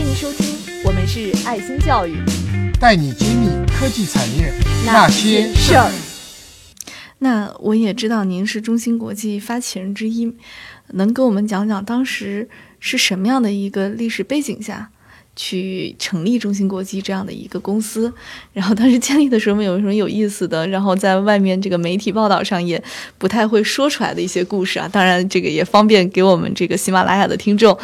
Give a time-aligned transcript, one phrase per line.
[0.00, 2.16] 欢迎收听，我们是爱心教育，
[2.80, 4.50] 带你揭秘科技产业
[4.86, 5.92] 那些事儿。
[7.18, 10.34] 那我也知道您是中芯国际发起人之一，
[10.92, 14.90] 能给我们讲讲当时是什么样的一个历史背景下？
[15.42, 18.12] 去成立中芯国际这样的一个公司，
[18.52, 20.66] 然后当时建立的时候有什么有意思的？
[20.66, 22.82] 然后在外面这个媒体报道上也
[23.16, 24.86] 不太会说出来的一些故事啊。
[24.86, 27.74] 当然，这个也方便给我们这个喜马拉雅的听众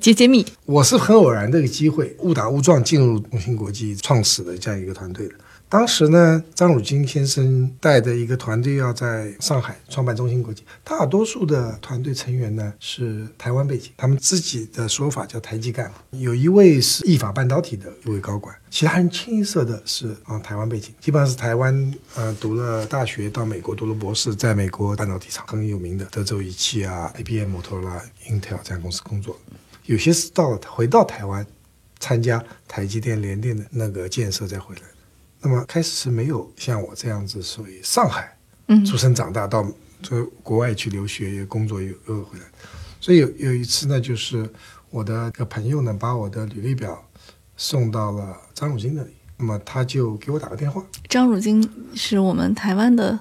[0.00, 0.44] 揭揭秘。
[0.66, 5.34] 我是很偶然的一个机会，误打误撞进入中芯国际创始的这样一个团队的。
[5.68, 15.90] 当时呢，张汝京先生带的一个团队要在上海创办中芯国际，大多数的团队成员呢是台湾背景，他们自己的说法叫台籍干。
[15.90, 29.36] 部，有一位是意法半导体的一位高管，其他人清一色的是啊台湾背景，基本上是台湾呃读了大学到美国读了博士，在美国半导体厂很有名的德州仪器啊、IBM、摩托罗拉、Intel 这样公司工作，
[29.86, 31.44] 有些是到了回到台湾
[31.98, 34.82] 参加台积电、联电的那个建设再回来。
[35.44, 38.34] 那么开始是没有像我这样子属于上海
[38.68, 39.62] 嗯出生长大，到
[40.02, 42.44] 就国外去留学工作又又回来，
[42.98, 44.50] 所以有有一次呢，就是
[44.88, 47.06] 我的个朋友呢，把我的履历表
[47.58, 50.82] 送到了张汝京那里，那么他就给我打个电话。
[51.10, 51.62] 张汝京
[51.94, 53.20] 是我们台湾的，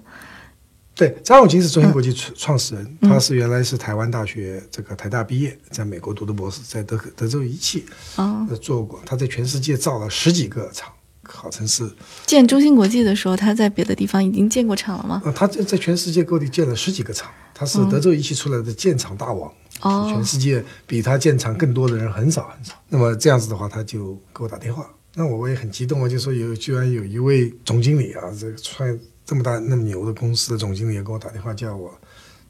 [0.95, 10.89] 对，张汝京是中芯国际创创始人，他是原来是台湾大学这个台大毕业，在美国读的博士，在德德州仪器啊做过，他在全世界造了十几个厂。
[11.23, 11.89] 号称是
[12.25, 15.21] 建中芯国际的时候，他在别的地方已经建过厂了吗？
[15.25, 19.51] 呃，他在在全世界各地建了十几个厂，他是德州仪器出来的建厂大王。
[19.81, 22.73] 哦，全世界比他建厂更多的人很少很少。
[22.89, 31.93] 那么这样子的话，他就给我打电话，那我我也很激动啊，就说有居然有一位总经理啊，这个创这么大那么牛的公司的总经理也给我打电话叫我，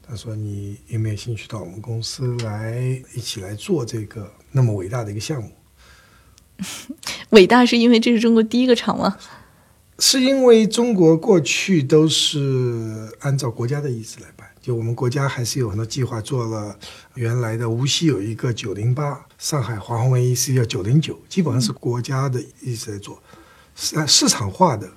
[0.06, 5.50] 他说你有没有兴趣到我们公司来一起来做这个那么伟大的一个项目？
[7.34, 9.16] 伟大是因为这是中国第一个厂吗？
[9.98, 16.76] 是因为中国过去都是按照国家的意思来办，就我们国家还是有很多计划做了。
[17.14, 23.22] 原来的无锡有一个九零八，上海华虹 AEC 叫九零九，基本上是国家的意思在做，
[23.74, 24.88] 市市场化的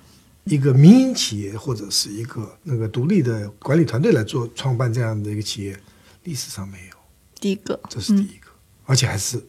[0.44, 5.76] 一个民营企业或者是一个那个独立的管理团队来做创办这样的一个企业，
[6.24, 6.96] 历史上没有
[7.40, 8.48] 第一个，这是第一个，
[8.84, 9.42] 而且还是。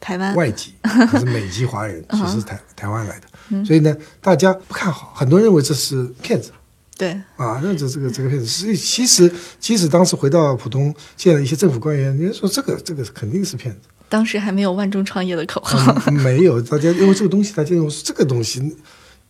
[0.00, 6.50] 台湾外籍还是美籍华人， 其实台台湾来的，所以呢，大家不看好，很多人认为这是骗子。
[6.96, 8.46] 对啊，认这这个这个骗子。
[8.46, 13.82] 所以其实，即使当时回到浦东见了一些政府官员，人家说这个这个肯定是骗子。
[14.08, 16.60] 当时还没有万众创业的口号， 没有。
[16.60, 18.76] 大家因为这个东西，大家认为这个东西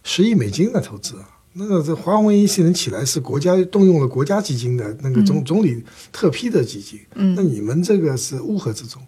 [0.03, 9.03] 十亿美金的投资啊，那个这华为一些能起来是国家动用了国家基金的那个总总理特批的基金，嗯，那你们这个是乌合之众。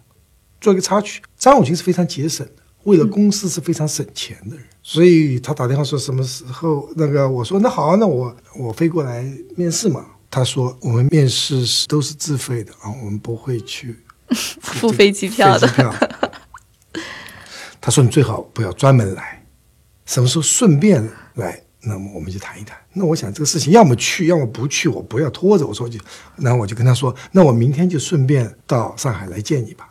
[0.61, 10.05] 做一个插曲，张永清是非常节省的，为了公司是非常省钱的人，所以他打电话说什么时候那个我说那好，那我我飞过来面试嘛。
[10.33, 13.99] 他说我们面试是都是自费的啊，我们不会去
[14.61, 15.67] 付飞机票的。
[17.81, 19.43] 他说你最好不要专门来，
[20.05, 22.77] 什么时候顺便来，那么我们就谈一谈。
[22.93, 25.67] 那我想这个事情要么去，要么不去，我不要拖着。
[25.67, 25.99] 我说就，
[26.37, 29.90] 然后我就跟他说，那我明天就顺便到上海来见你吧。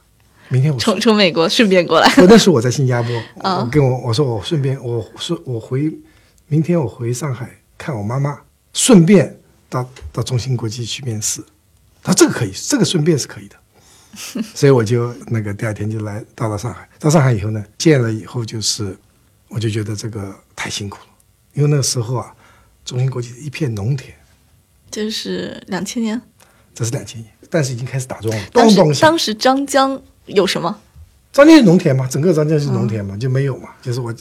[0.52, 2.12] 明天我从从美国顺便过来。
[2.16, 3.10] 那时我在新加坡，
[3.42, 5.96] 我跟我我说我顺便我说我回
[6.48, 8.36] 明天我回上海看我妈妈，
[8.72, 11.40] 顺便到到中芯国际去面试。
[12.02, 13.56] 他说这个可以，这个顺便是可以的。
[14.54, 16.88] 所以我就那个第二天就来到了上海。
[16.98, 18.98] 到上海以后呢，见了以后就是
[19.46, 21.08] 我就觉得这个太辛苦了，
[21.54, 22.34] 因为那个时候啊，
[22.84, 24.12] 中芯国际一片农田。
[24.90, 26.20] 这是两千年。
[26.74, 28.44] 这是两千年，但是已经开始打桩了。
[28.52, 30.02] 当时当时张江。
[30.30, 30.76] 有什么？
[31.32, 33.68] 张江是农田嘛，整个张江是农田嘛，就没有嘛。
[33.80, 34.12] 就是我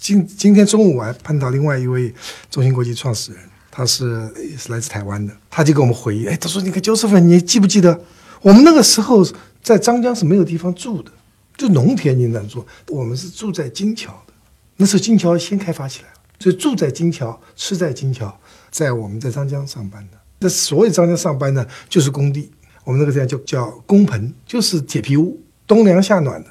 [0.00, 2.10] 今今天中午我还碰到另外一位
[2.50, 8.00] 中芯国际创始人，他是也是来自台湾的，他就给我们回忆，哎，他说你看九十分，你记不记得
[8.40, 9.22] 我们那个时候
[9.62, 11.12] 在张江是没有地方住的，
[11.54, 14.32] 就农田你能住，我们是住在金桥的，
[14.78, 18.34] 那时候金桥先开发起来了，所以住在金桥，吃在金桥，
[18.70, 22.50] 在我们在张江上班的，那所有张江上班呢就是工地，
[22.84, 25.38] 我们那个地方就叫工棚，就是铁皮屋。
[25.66, 26.50] 冬凉夏暖的，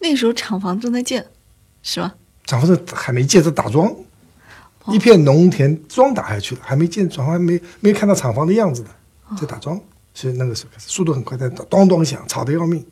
[0.00, 1.26] 那个时候厂房正在建，
[1.82, 2.14] 是吗？
[2.44, 3.94] 厂房还没建，在打桩，
[4.88, 8.88] 一片农田，桩打下去了，还没建，厂房还没没看到厂房的样子呢，
[9.38, 9.80] 在打桩。
[10.14, 12.84] 所以那个时候开始，速度很快，在咚咚响，吵得要命。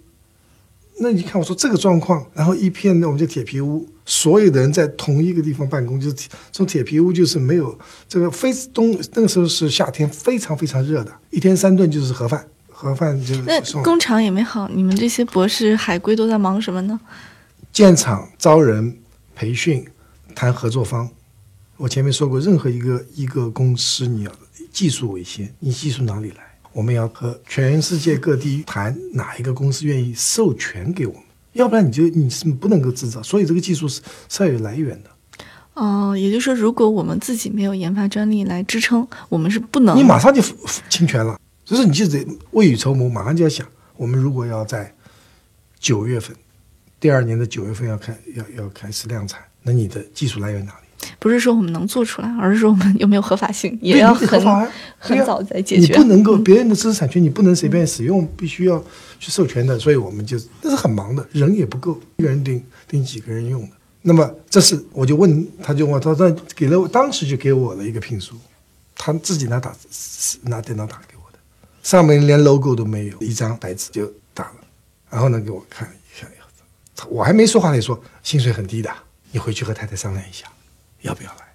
[0.99, 7.77] 那你看，我说这个状况，然后一片那我们叫铁皮屋，所有的人在同一个地方办公，就是从铁皮屋，就是没有
[8.09, 12.47] 这个非冬那个时候是夏天，非常非常热的，一天三顿就是盒饭。
[12.79, 17.01] 盒饭就那工厂也没好，你们这些博士海归都在忙什么呢？
[17.73, 18.99] 建厂、招人、
[19.35, 19.83] 培训、
[20.35, 21.09] 谈合作方。
[21.79, 24.33] 我前面说过，任何一个一个公司，你要
[24.71, 26.37] 技术为先，你技术哪里来？
[26.75, 31.23] 我们要和全世界各地谈哪一个公司愿意授权给我们，
[31.55, 33.23] 要不然你就你是不能够制造。
[33.23, 35.09] 所以这个技术是是要有来源的。
[35.73, 39.97] 哦，也就是说，如果我们自己没有研发专利来支撑，我们是不能。
[39.97, 40.43] 你马上就
[40.91, 43.67] 侵权了，就是你就得未雨绸缪，马上就要想，
[43.97, 44.95] 我们如果要在
[45.81, 46.35] 九月份，
[47.01, 50.79] 第二年的九月份要开要要开始量产，那你的技术来源哪里？
[51.19, 54.41] 不是说我们能做出来，而是说我们有没有合法性，也要很
[54.99, 55.93] 很早在解决。
[55.93, 58.83] 你不能够别人的知识产权，你不能随便使用，必须要
[59.19, 59.79] 去授权的。
[59.79, 63.69] 所以我们就那是很忙的，人也不够，一个人顶顶几个人用的。
[64.03, 68.37] 那么这是我就问，他就问他说给了我，当时就给我了一个聘书，
[68.97, 69.75] 他自己拿打
[70.43, 71.16] 拿电脑打给我的，
[71.87, 74.57] 上面连 logo 都没有，一张白纸就打了，
[75.09, 76.27] 然后呢给我看一下，
[77.09, 78.93] 我还没说话，他就说薪水很低的，
[79.31, 80.47] 你回去和太太商量一下。
[81.03, 81.47] 要不要来？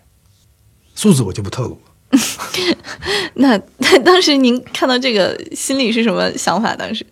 [0.95, 2.17] 数字我就不透露了。
[3.35, 6.73] 那 那当时您看到这个心里是什么想法？
[6.77, 7.05] 当时，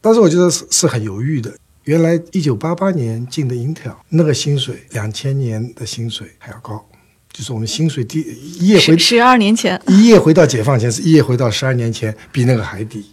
[0.00, 1.54] 当时我觉得是是很犹豫的。
[1.84, 6.88] 原来一九八八年进的 Intel，那个薪水两千年的薪水还要高，
[7.36, 8.20] 就是我们薪水低
[8.60, 13.04] 一夜回十二年前，一夜回到解放前是一夜回到十二年前，比那个还低。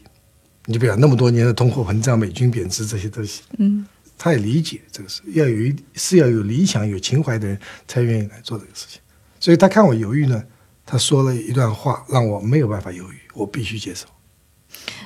[0.65, 3.85] 你就不要那么多年的通货膨胀、美军贬值这些东西，嗯。
[4.17, 9.01] 他也理解这个事，要有一是要有理想、有情怀的人才愿意来做这个事情。
[9.41, 10.41] 所以他看我犹豫呢，
[10.85, 14.05] 他说了一段话，让我没有办法犹豫，我必须接受。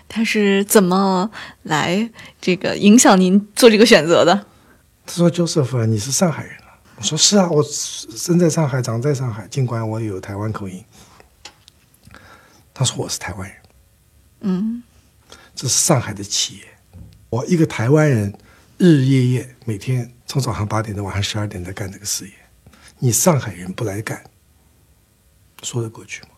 [0.08, 1.32] 他是怎么
[1.64, 2.08] 来
[2.40, 4.46] 这个影响您做这个选择的？
[5.08, 6.67] 他说：“周师傅，你是上海人啊？”
[6.98, 10.84] 我说：“是啊，我生在上海，长在上海，尽管我有台湾口音。”
[12.74, 13.58] 他说：“我是台湾人。”
[14.42, 14.84] 嗯，
[15.56, 16.66] 这是上海的企业，
[17.30, 18.38] 我一个台湾人。
[18.80, 22.34] 日日夜夜，每天从早上八点到晚上十二点在干这个事业，
[23.00, 24.24] 你上海人不来干，
[25.64, 26.30] 说得过去吗？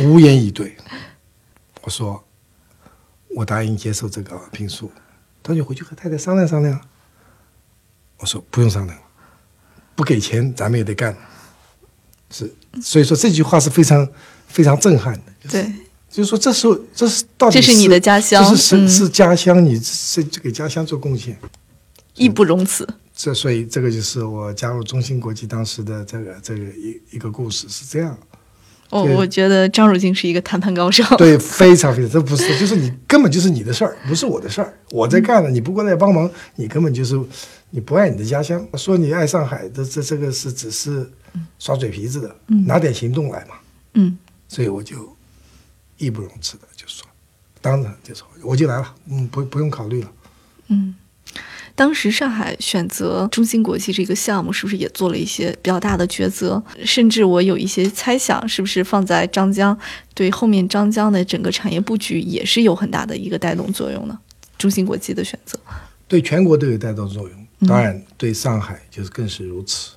[0.00, 0.76] 无言以对。
[1.82, 2.24] 我说，
[3.28, 4.90] 我答应接受这个聘书，
[5.40, 6.80] 他就回去和太太商量商量。
[8.18, 8.98] 我说不用商量，
[9.94, 11.16] 不给钱咱们也得干。
[12.30, 14.08] 是，所以说这句话是非常
[14.46, 15.20] 非常震撼的。
[15.48, 15.72] 对。
[16.10, 21.36] 就是说，这时候这是到底这是你的家乡，这是是是家乡，你是给家乡做贡献，
[22.14, 22.88] 义不容辞。
[23.14, 28.18] 这所以这个就是我加入中芯国际当时的这个这个一一个故事是这样。
[28.88, 31.04] 哦，我觉得张汝京是一个谈判高手。
[31.18, 34.74] 对，非常非常，这不是就是你根本就是你的事儿，不是我的事儿。
[34.90, 37.20] 我在干了，你不过来帮忙，你根本就是
[37.70, 38.66] 你不爱你的家乡。
[38.74, 41.10] 说你爱上海的，这这个是只是
[41.58, 42.36] 耍嘴皮子的，
[42.66, 43.54] 拿点行动来嘛。
[43.94, 44.18] 嗯，
[44.48, 45.16] 所以我就。
[46.00, 47.04] 义不容辞的就说，
[47.60, 50.12] 当然就说我就来了，嗯，不不用考虑了。
[50.68, 50.94] 嗯，
[51.74, 56.62] 当时上海选择中芯国际这个项目，是不是也做了一些比较大的抉择？
[56.84, 59.76] 甚至我有一些猜想，是不是放在张江，
[60.14, 64.16] 对后面张江的整个产业布局也是有很大的一个带动作用呢？
[64.56, 65.58] 中芯国际的选择，
[66.06, 69.96] 对全国都有带动作用，当然对上海就是更是如此。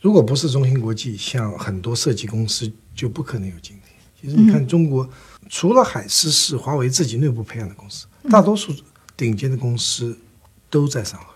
[0.00, 3.96] 如果不是中芯国际，像很多设计公司就不可能有今天。
[4.20, 5.08] 其实你看，中国
[5.48, 8.72] 除了海思是华为自己内部培养的公司，大多数
[9.16, 10.16] 顶尖的公司
[10.70, 11.26] 都在上海。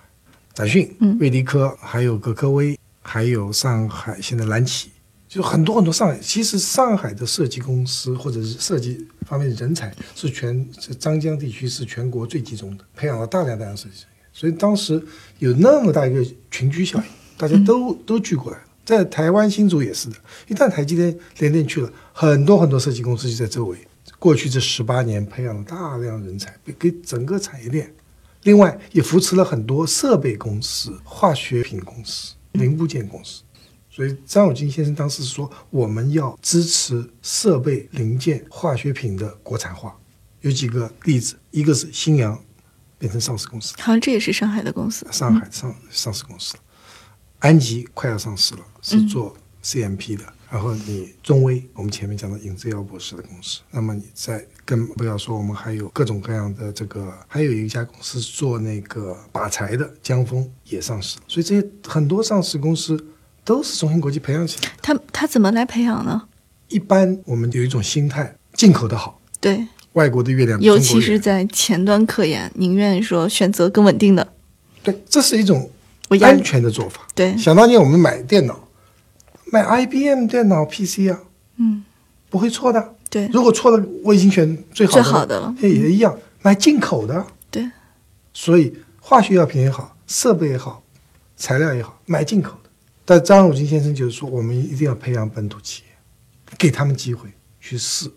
[0.55, 4.91] 展讯、瑞迪科，还有格科威，还有上海现在蓝旗，
[5.29, 6.19] 就很多很多上海。
[6.19, 10.69] 其实上海的设计公司或者是设计方面的人才是全
[10.99, 14.10] 张江地区是全国最集中的，培养了大量大量设计人员。
[14.33, 15.03] 所以当时
[15.39, 17.05] 有那么大一个群居效应，
[17.37, 18.65] 大家都都聚过来了。
[18.85, 20.17] 在台湾新竹也是的，
[20.49, 23.79] 一旦台积电联电去了，很多很多设计公司就在周围。
[24.19, 27.93] 过去这十八年培养了大量人才，给整个产业链，
[28.43, 33.43] 另外也扶持了很多设备公司、化学品公司、零部件公司。
[33.89, 39.97] 所以张友金先生当时说，我们要支持设备零件、化学品的国产化。
[40.43, 42.39] 有几个例子，一个是新阳
[43.01, 46.63] 变成上市公司，好像这也是上海的公司，上海上上市公司了。
[47.39, 50.23] 安吉快要上市了，是做 CMP 的。
[50.51, 53.61] 然后你中威，我们前面讲的尹志尧博士的公司。
[53.71, 61.25] 那么你再更不要说，我们还有各种各样的这个，还有一家公司做那个靶材的，江峰也上市了。
[61.27, 63.03] 所以这些很多上市公司
[63.45, 64.77] 都是中芯国际培养起来的。
[64.83, 66.29] 他他怎么来培养呢？
[66.69, 74.33] 一般我们有一种心态，进口的好，对外国的月亮，尤其是在前端科研，宁愿说选择更稳定的。
[74.83, 75.71] 对，这是一种。
[76.21, 77.07] 安全的做法。
[77.15, 78.69] 对，想当年我们买电脑，
[79.53, 81.23] 买 IBM 电脑 PC 啊，
[81.59, 81.85] 嗯，
[82.29, 82.97] 不会错的。
[83.09, 85.55] 对，如果错了，我已经选最好的最好的了。
[85.61, 87.25] 也一样，买进口的。
[87.49, 87.71] 对，
[88.35, 90.83] 所以化学药品也好，设备也好，
[91.37, 92.71] 材料也好，买进口的。
[93.05, 95.97] 但张汝京先生就是说，我们一定要培养本土企业，
[96.59, 97.29] 给他们机会
[97.61, 98.11] 去试，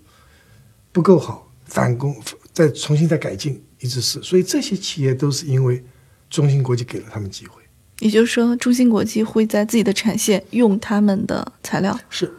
[0.92, 2.16] 不够好反攻，
[2.54, 4.22] 再重新再改进，一直是。
[4.22, 5.84] 所以这些企业都是因为
[6.30, 7.64] 中芯国际给了他们机会。
[8.00, 12.32] 也就是说，中芯国际会在自己的产线用他们的材料，是，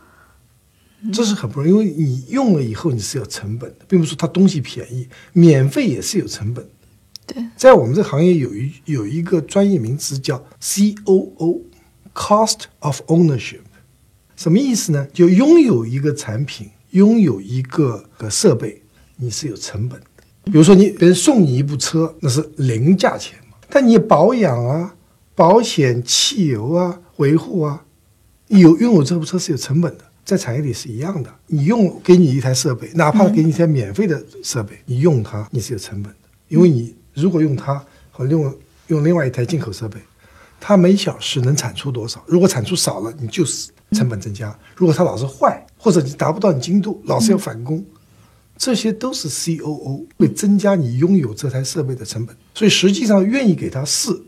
[1.13, 6.71] 这是很不容易，因为你用了以后你是有成本的，并不是说它东西便宜，免费也是有成本的。
[7.27, 13.63] 对，在我们这个行业有一有一个专业名词叫 COO，Cost of Ownership，
[14.37, 15.09] 什么意思呢？
[15.13, 18.84] 就拥有一个产品，拥有一个个设备，
[19.17, 20.07] 你是有成本的。
[20.45, 24.95] 比如说你别人送你一部车，那是零价钱嘛，但你保养啊。
[25.37, 27.85] 保险、汽油啊、维护啊，
[28.47, 31.35] 有拥有这部车是有成本的，在产业里是一样的。
[31.49, 38.55] 你用给你一台设备，哪怕给你一台免费的设备，你用它你是有成本的，因为你如果用它和用
[38.87, 39.99] 用另外一台进口设备，
[40.61, 42.23] 它每小时能产出多少？
[42.29, 47.85] 如果产出少了，你就是成本增加；如果它老是坏，或者你达不到你精度，老是要返工，
[48.57, 52.37] 这些都是 COO 会增加你拥有这台设备的成本。
[52.55, 54.23] 所以实际上愿意给他试。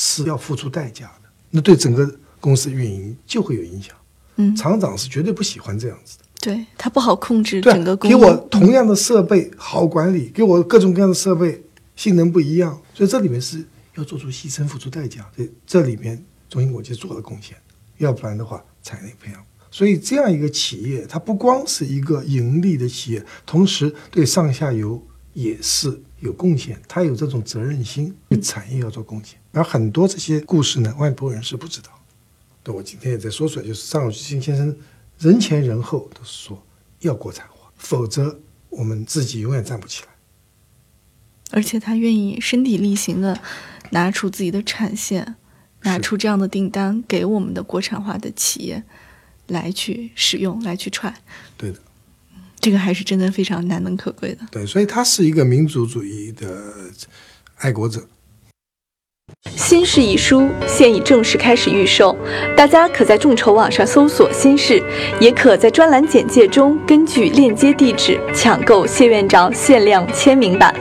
[0.00, 2.08] 是要付出代价的，那对整个
[2.38, 3.92] 公司运营就会有影响。
[4.36, 6.24] 嗯，厂长是绝对不喜欢这样子的。
[6.40, 8.16] 对他不好控制整个公司。
[8.16, 11.60] 给我同样的设备好管理，给我各种各样的设备
[11.96, 15.28] 性能不一样，所以这里面是要做出牺牲、付出代价。
[15.36, 17.56] 这这里面中芯国际做了贡献，
[17.96, 19.44] 要不然的话产业培养。
[19.70, 26.02] 所以这样一个企业，它不光是一个盈利的企业，同时对上下游也是。
[26.20, 29.38] 有贡献，它有这种责任心，对产业要做贡献。
[29.52, 31.90] 而很多这些故事呢，外部人是不知道。
[32.64, 34.76] 对我今天也在说出来，就是张汝京先生
[35.20, 36.60] 人前人后都是说
[37.02, 40.08] 要国产化，否则我们自己永远站不起来。
[41.52, 43.40] 而且他愿意身体力行的
[43.90, 45.36] 拿出自己的产线，
[45.82, 48.82] 拿出这样的订单给我们的国产化的企业
[49.48, 51.12] 来去使用，来去串。
[51.56, 51.78] 对的。
[52.60, 54.38] 这个还是真的非常难能可贵的。
[54.50, 56.60] 对，所以他是一个民族主义的
[57.58, 58.00] 爱国者。
[59.56, 62.16] 《新事》一书现已正式开始预售，
[62.56, 64.82] 大家可在众筹网上搜索“新事”，
[65.20, 70.74] 也可在专栏简介中根据链接地址抢购谢院长限量签名版。